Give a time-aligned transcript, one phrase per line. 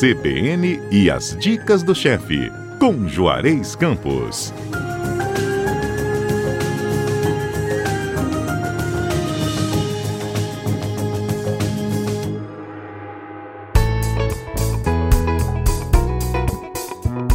[0.00, 4.52] CBN e as dicas do chefe, com Juarez Campos.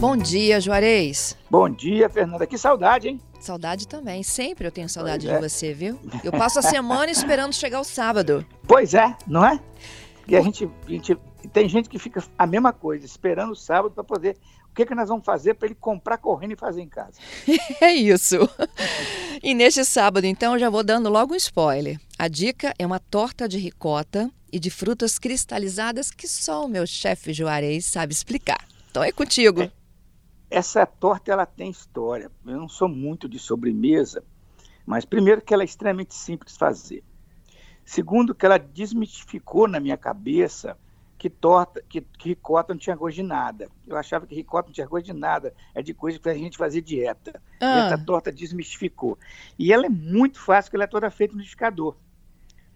[0.00, 1.36] Bom dia, Juarez.
[1.50, 2.46] Bom dia, Fernanda.
[2.46, 3.20] Que saudade, hein?
[3.40, 4.22] Saudade também.
[4.22, 5.48] Sempre eu tenho saudade Pois de é.
[5.48, 5.98] você, viu?
[6.22, 8.44] Eu passo a semana esperando chegar o sábado.
[8.66, 9.60] Pois é, não é?
[10.26, 13.92] E a gente, a gente- tem gente que fica a mesma coisa, esperando o sábado
[13.92, 14.36] para poder.
[14.70, 17.18] O que, que nós vamos fazer para ele comprar correndo e fazer em casa?
[17.80, 18.36] É isso.
[19.42, 22.00] E neste sábado, então, eu já vou dando logo um spoiler.
[22.18, 26.86] A dica é uma torta de ricota e de frutas cristalizadas que só o meu
[26.86, 28.66] chefe Juarez sabe explicar.
[28.90, 29.70] Então é contigo.
[30.50, 32.30] Essa torta ela tem história.
[32.44, 34.24] Eu não sou muito de sobremesa,
[34.86, 37.04] mas primeiro que ela é extremamente simples de fazer.
[37.84, 40.76] Segundo que ela desmistificou na minha cabeça
[41.18, 43.68] que torta, que, que ricota não tinha gosto de nada.
[43.86, 46.56] Eu achava que ricota não tinha gosto de nada, é de coisa que a gente
[46.56, 47.42] fazia dieta.
[47.60, 49.18] Ah, essa torta desmistificou.
[49.58, 51.96] E ela é muito fácil, porque ela é toda feita no liquidificador.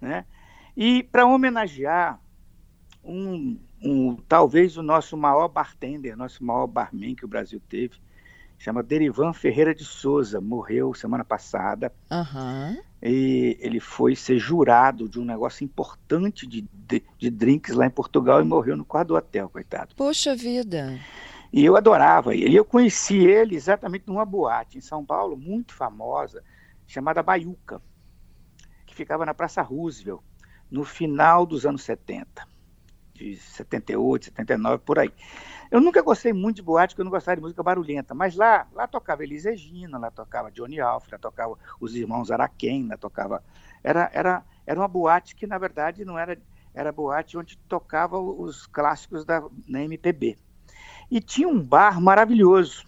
[0.00, 0.24] Né?
[0.76, 2.20] E para homenagear
[3.04, 7.96] um, um- talvez o nosso maior bartender, nosso maior barman que o Brasil teve,
[8.62, 11.92] chama Derivan Ferreira de Souza, morreu semana passada.
[12.08, 12.78] Aham.
[13.02, 17.90] E ele foi ser jurado de um negócio importante de, de, de drinks lá em
[17.90, 19.96] Portugal e morreu no quarto do hotel, coitado.
[19.96, 20.96] Poxa vida.
[21.52, 22.50] E eu adorava ele.
[22.50, 26.44] E eu conheci ele exatamente numa boate em São Paulo, muito famosa,
[26.86, 27.82] chamada Baiuca,
[28.86, 30.20] que ficava na Praça Roosevelt,
[30.70, 32.46] no final dos anos 70,
[33.22, 35.12] de 78, 79, por aí.
[35.70, 38.66] Eu nunca gostei muito de boate, porque eu não gostava de música barulhenta, mas lá,
[38.72, 43.42] lá tocava Elis Regina, lá tocava Johnny Alf, lá tocava os irmãos Araquém, lá tocava...
[43.82, 46.38] Era, era, era uma boate que, na verdade, não era...
[46.74, 50.38] Era boate onde tocava os clássicos da, na MPB.
[51.10, 52.86] E tinha um bar maravilhoso.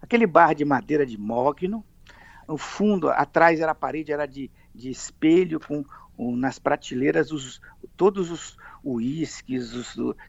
[0.00, 1.84] Aquele bar de madeira de mogno.
[2.48, 5.84] O fundo, atrás era a parede, era de, de espelho, com
[6.16, 7.60] o- nas prateleiras os,
[7.96, 9.72] todos os uísques,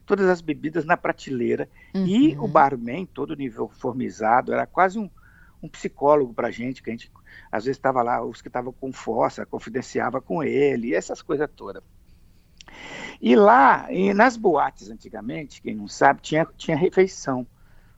[0.06, 1.68] todas as bebidas na prateleira.
[1.94, 2.44] E Uhum.
[2.44, 5.10] o barman, todo uniformizado, era quase um,
[5.62, 7.10] um psicólogo para gente, que a gente
[7.50, 11.48] às vezes estava lá, os que estavam com força, confidenciava com ele, e essas coisas
[11.54, 11.82] todas.
[13.20, 17.46] E lá, e nas boates antigamente, quem não sabe, tinha, tinha refeição.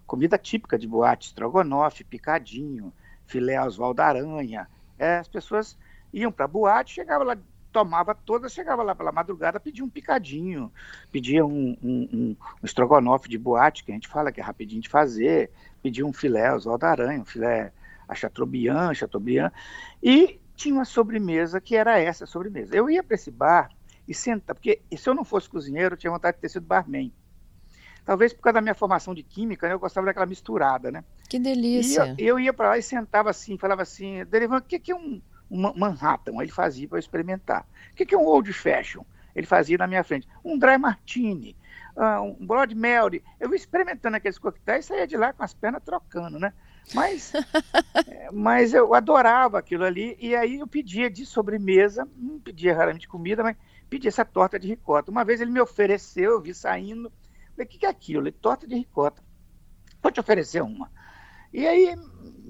[0.06, 2.92] Comida típica de boate, estrogonofe, picadinho,
[3.26, 4.68] filé Oswaldo Aranha.
[4.98, 5.76] É, as pessoas
[6.12, 7.36] iam para a boate, chegava lá,
[7.76, 10.72] tomava todas, chegava lá pela madrugada, pedia um picadinho,
[11.12, 14.80] pedia um, um, um- um estrogonofe de boate, que a gente fala que é rapidinho
[14.80, 15.50] de fazer,
[15.82, 17.72] pedia um filé Oswaldo Aranha, um filé
[18.08, 19.52] a Chateaubriand, Chateaubriand,
[20.02, 22.74] e tinha uma sobremesa que era essa sobremesa.
[22.74, 23.68] Eu ia para esse bar
[24.08, 27.12] e sentar, porque se eu não fosse cozinheiro, eu tinha vontade de ter sido barman.
[28.06, 31.04] Talvez por causa da minha formação de química, né, eu gostava daquela misturada, né?
[31.28, 31.38] Que
[31.74, 32.14] E delícia.
[32.18, 34.96] eu, eu ia para lá e sentava assim, falava assim, Derivan, o que, que é
[34.96, 35.20] um,
[35.50, 36.32] um Ma- Manhattan?
[36.40, 37.66] Ele fazia para eu experimentar.
[37.92, 39.02] O que, que é um Old Fashion?
[39.34, 40.26] Ele fazia na minha frente.
[40.44, 41.56] Um Dry Martini,
[41.96, 43.22] ah, um Blood Mary.
[43.38, 46.52] Eu ia experimentando aqueles coquetéis e saía de lá com as pernas trocando, né?
[46.94, 47.32] Mas,
[48.06, 50.16] é, mas eu adorava aquilo ali.
[50.18, 53.56] E aí eu pedia de sobremesa, não pedia raramente comida, mas
[53.90, 55.10] pedia essa torta de ricota.
[55.10, 57.12] Uma vez ele me ofereceu, eu vi saindo.
[57.52, 58.22] Falei, o que, que é aquilo?
[58.22, 59.22] Ele, torta de ricota.
[60.02, 60.90] Vou te oferecer uma.
[61.52, 61.94] E aí,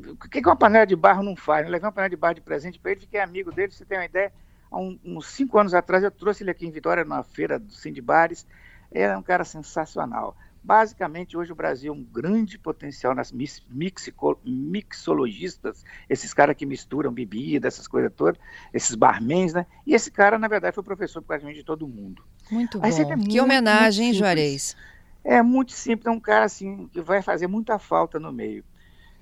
[0.09, 1.65] o que, que uma panela de barro não faz?
[1.67, 3.99] Eu levei uma panela de barro de presente para ele, fiquei amigo dele, você tem
[3.99, 4.33] uma ideia.
[4.71, 7.73] Há um- uns cinco anos atrás eu trouxe ele aqui em Vitória, numa feira do
[7.73, 8.47] Cindy Bares.
[8.91, 10.37] Ele é um cara sensacional.
[10.63, 17.13] Basicamente, hoje o Brasil é um grande potencial nas mixico- mixologistas, esses caras que misturam
[17.13, 18.41] bebida, essas coisas todas,
[18.73, 19.67] esses barmans, né?
[19.87, 22.25] E esse cara, na verdade, foi professor praticamente de todo mundo.
[22.51, 23.15] Muito a receita bom.
[23.15, 24.77] é que muito, homenagem, hein, muito Juarez?
[25.25, 28.65] É muito simples, é um cara assim que vai fazer muita falta no meio.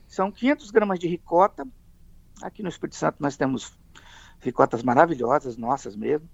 [0.06, 1.66] São 500 gramas de ricota.
[2.42, 3.76] Aqui no Espírito Santo nós temos
[4.40, 6.28] ricotas maravilhosas, nossas mesmo.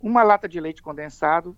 [0.00, 1.56] Uma lata de leite condensado,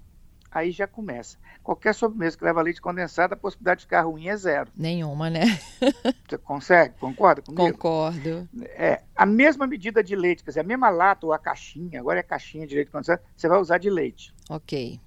[0.51, 1.39] aí já começa.
[1.63, 4.71] Qualquer sobremesa que leva leite condensado, a possibilidade de ficar ruim é zero.
[4.77, 5.59] Nenhuma, né?
[6.29, 6.95] Você consegue?
[6.99, 7.73] Concorda comigo?
[7.73, 8.47] Concordo.
[8.77, 12.21] É, a mesma medida de leite, quer dizer, a mesma lata ou a caixinha, agora
[12.21, 14.35] é caixinha de leite condensado, você vai usar de leite.
[14.51, 15.01] Ok.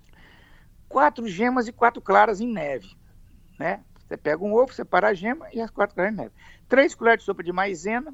[0.89, 2.97] quatro gemas e quatro claras em neve,
[3.59, 3.81] né?
[4.07, 6.31] Você pega um ovo, separa a gema e as quatro claras em neve.
[6.67, 8.13] Três colheres de sopa de maisena,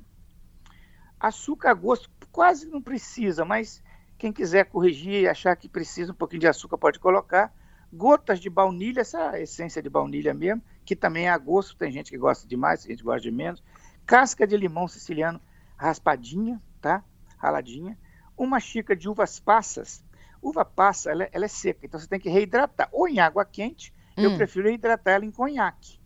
[1.19, 3.83] açúcar a gosto, quase não precisa, mas
[4.17, 7.53] quem quiser corrigir e achar que precisa um pouquinho de açúcar pode colocar.
[7.91, 12.09] Gotas de baunilha, essa essência de baunilha mesmo, que também é a gosto, tem gente
[12.09, 13.63] que gosta de mais, tem gente que gosta de menos.
[14.03, 15.39] Casca de limão siciliano
[15.77, 17.03] raspadinha, tá?
[17.37, 17.97] Raladinha.
[18.35, 20.03] Uma xícara de uvas passas.
[20.41, 23.93] Uva passa, ela, ela é seca, então você tem que reidratar ou em água quente,
[24.18, 24.38] eu Hum.
[24.38, 26.00] prefiro hidratar ela em conhaque,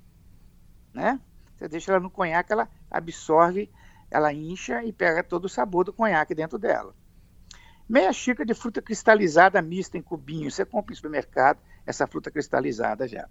[0.94, 1.20] né?
[1.56, 3.70] Você deixa ela no conhaque, ela absorve,
[4.12, 6.94] ela incha e pega todo o sabor do conhaque dentro dela.
[7.90, 10.56] Meia xícara de fruta cristalizada mista em cubinhos.
[10.56, 13.28] Você compra no supermercado essa fruta cristalizada já.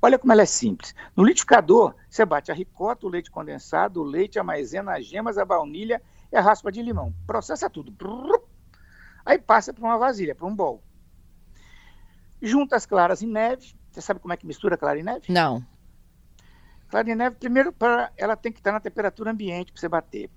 [0.00, 0.94] Olha como ela é simples.
[1.14, 5.36] No liquidificador, você bate a ricota, o leite condensado, o leite, a maisena, as gemas,
[5.36, 6.00] a baunilha
[6.32, 7.14] e a raspa de limão.
[7.26, 7.92] Processa tudo.
[9.24, 10.82] Aí passa para uma vasilha, para um bowl.
[12.40, 13.74] Junta as claras em neve.
[13.90, 15.26] Você sabe como é que mistura clara em neve?
[15.28, 15.64] Não.
[16.88, 20.30] Clara em neve, primeiro, pra, ela tem que estar na temperatura ambiente para você bater.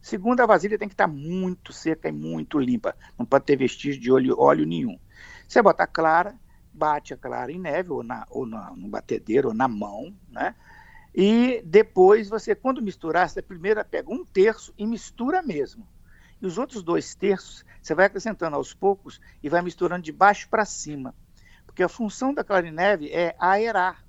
[0.00, 2.96] Segundo, a vasilha tem que estar muito seca e muito limpa.
[3.18, 4.98] Não pode ter vestígio de óleo, óleo nenhum.
[5.46, 6.34] Você bota a clara,
[6.72, 10.54] bate a clara em neve, ou, na, ou na, no batedeiro, ou na mão, né?
[11.14, 15.86] E depois você, quando misturar, você primeiro pega um terço e mistura mesmo.
[16.40, 20.48] E os outros dois terços, você vai acrescentando aos poucos e vai misturando de baixo
[20.48, 21.14] para cima.
[21.70, 24.04] Porque a função da clara em neve é aerar.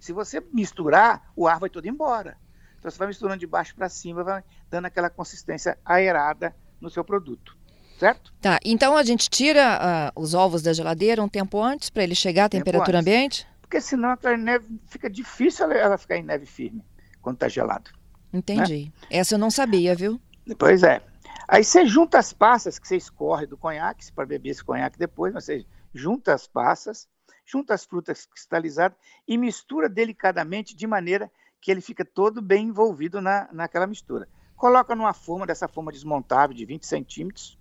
[0.00, 2.38] Se você misturar, o ar vai todo embora.
[2.78, 7.04] Então você vai misturando de baixo para cima, vai dando aquela consistência aerada no seu
[7.04, 7.54] produto.
[7.98, 8.32] Certo?
[8.40, 12.14] Tá, então a gente tira ah, os ovos da geladeira um tempo antes para ele
[12.14, 13.00] chegar à temperatura antes.
[13.00, 13.46] ambiente?
[13.60, 16.82] Porque senão a clara em neve fica difícil ela, ficar em neve firme
[17.20, 17.90] quando está gelado.
[18.32, 18.90] Entendi.
[19.10, 20.18] Essa eu não sabia, viu?
[20.58, 21.02] Pois é.
[21.46, 25.34] Aí você junta as passas que você escorre do conhaque, pode beber esse conhaque depois,
[25.34, 25.66] mas você
[25.96, 27.08] junta as passas,
[27.44, 28.96] junta as frutas cristalizadas
[29.26, 34.28] e mistura delicadamente de maneira que ele fica todo bem envolvido na, naquela mistura.
[34.56, 37.58] Coloca numa forma, dessa forma desmontável de 20 centímetros,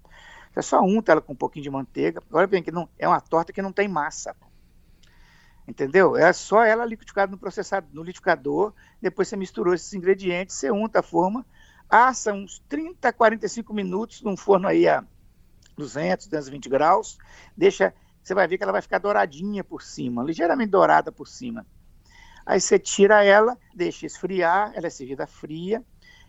[0.54, 2.22] você só unta ela com um pouquinho de manteiga.
[2.30, 4.36] Agora bem que não, é uma torta que não tem massa.
[5.68, 6.16] Entendeu?
[6.16, 11.00] É só ela liquidificada no processador, no liquidificador, depois você misturou esses ingredientes, você unta
[11.00, 11.46] a forma,
[11.90, 15.04] assa uns 30, 45 minutos num forno aí a
[15.76, 17.18] 200, 220 graus,
[17.58, 17.94] deixa,
[18.28, 21.66] você vai ver que ela vai ficar douradinha por cima, ligeiramente dourada por cima.
[22.46, 25.84] Aí você tira ela, deixa esfriar, ela é servida fria.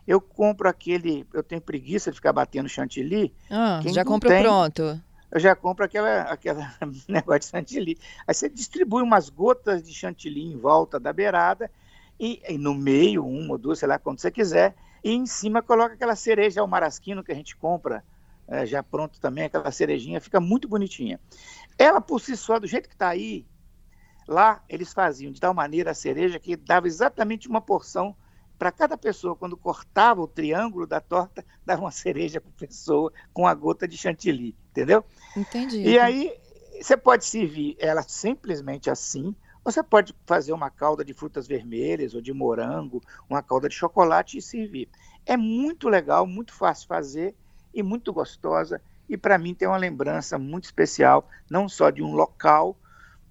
[0.06, 4.42] Eu compro aquele, eu tenho preguiça de ficar batendo chantilly, Ah, já não comprou tem-
[4.42, 5.02] pronto.
[5.30, 6.74] eu já compro aquela, aquela
[7.08, 7.98] negócio de chantilly.
[8.26, 11.70] Aí você distribui umas gotas de chantilly em volta da beirada
[12.18, 15.62] e, e no meio, uma ou duas, sei lá, quando você quiser, e em cima
[15.62, 18.04] coloca aquela cereja ao marasquino que a gente compra
[18.48, 21.20] eh, já pronto também, aquela cerejinha, fica muito bonitinha.
[21.78, 23.46] Ela por si só, do jeito que está aí,
[24.26, 28.16] lá eles faziam de tal maneira a cereja que dava exatamente uma porção
[28.58, 29.36] para cada pessoa.
[29.36, 33.96] Quando cortava o triângulo da torta, dava uma cereja por pessoa com a gota de
[33.96, 35.04] chantilly, entendeu?
[35.36, 35.82] Entendi.
[35.82, 36.32] E aí,
[36.80, 39.34] você pode servir ela simplesmente assim,
[39.64, 43.74] ou você pode fazer uma calda de frutas vermelhas ou de morango, uma calda de
[43.74, 44.88] chocolate e servir.
[45.24, 47.34] É muito legal, muito fácil fazer
[47.76, 48.80] e muito gostosa.
[49.08, 52.74] E para mim tem uma lembrança muito especial, não só de um local,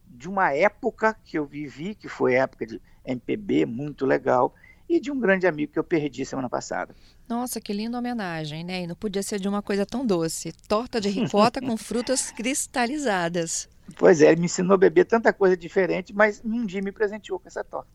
[0.08, 4.54] de uma época que eu vivi, que foi época de MPB, muito legal,
[4.88, 6.96] e de um grande amigo que eu perdi semana passada.
[7.28, 8.84] Nossa, que linda homenagem, né?
[8.84, 10.54] E não podia ser de uma coisa tão doce.
[10.68, 13.68] Torta de ricota com frutas cristalizadas.
[13.98, 17.40] Pois é, ele me ensinou a beber tanta coisa diferente, mas um dia me presenteou
[17.40, 17.90] com essa torta.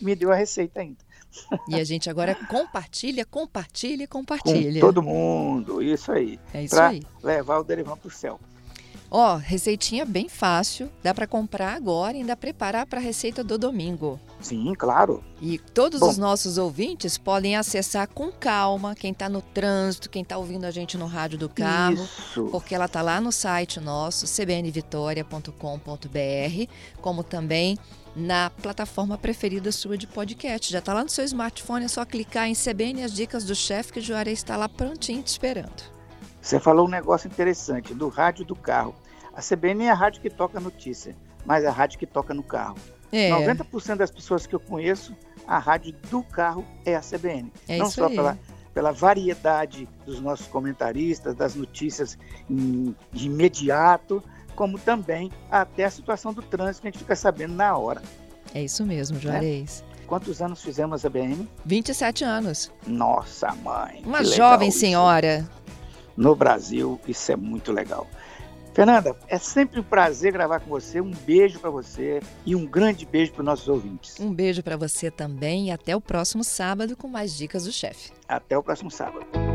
[0.00, 1.05] Me deu a receita ainda.
[1.68, 4.80] E a gente agora compartilha, compartilha e Com compartilha.
[4.80, 6.38] todo mundo, isso aí.
[6.52, 7.02] É isso aí.
[7.22, 8.38] levar o Derivan pro céu.
[9.08, 13.56] Ó, receitinha bem fácil, dá para comprar agora e ainda preparar para a receita do
[13.56, 14.18] domingo.
[14.40, 15.22] Sim, claro.
[15.40, 16.10] E todos Bom.
[16.10, 20.72] os nossos ouvintes podem acessar com calma, quem está no trânsito, quem está ouvindo a
[20.72, 22.48] gente no rádio do carro, Isso.
[22.50, 27.78] porque ela está lá no site nosso, cbnvitoria.com.br, como também
[28.16, 30.72] na plataforma preferida sua de podcast.
[30.72, 33.92] Já está lá no seu smartphone, é só clicar em CBN As Dicas do Chefe,
[33.92, 35.82] que o Juarez está lá prontinho te esperando.
[36.40, 38.94] Você falou um negócio interessante do rádio do carro.
[39.34, 42.42] A CBN é a rádio que toca notícia, mas é a rádio que toca no
[42.42, 42.76] carro.
[43.12, 45.14] É, 90% das pessoas que eu conheço,
[45.46, 47.52] a rádio do carro é a CBN.
[47.68, 48.16] é Não isso só aí.
[48.16, 48.38] pela,
[48.72, 52.18] pela variedade dos nossos comentaristas, das notícias
[53.12, 54.22] de imediato,
[54.56, 58.02] como também até a situação do trânsito que a gente fica sabendo na hora.
[58.54, 59.84] É isso mesmo, Juarez.
[60.06, 61.48] Quantos anos fizemos a BM?
[61.64, 62.72] 27 anos.
[62.86, 64.02] Nossa, mãe.
[64.04, 64.78] Uma jovem isso.
[64.78, 65.48] senhora.
[66.16, 68.06] No Brasil, isso é muito legal.
[68.72, 71.00] Fernanda, é sempre um prazer gravar com você.
[71.00, 74.20] Um beijo para você e um grande beijo para os nossos ouvintes.
[74.20, 78.12] Um beijo para você também e até o próximo sábado com mais dicas do chefe.
[78.28, 79.45] Até o próximo sábado.